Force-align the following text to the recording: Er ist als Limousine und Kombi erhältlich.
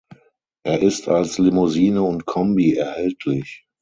Er 0.63 0.81
ist 0.81 1.07
als 1.09 1.37
Limousine 1.37 2.01
und 2.01 2.25
Kombi 2.25 2.73
erhältlich. 2.73 3.67